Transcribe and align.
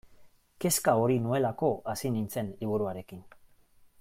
Kezka 0.63 0.95
hori 1.01 1.17
nuelako 1.25 1.69
hasi 1.93 2.13
nintzen 2.17 2.51
liburuarekin. 2.63 3.25